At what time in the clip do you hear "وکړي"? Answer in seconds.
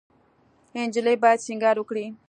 1.79-2.05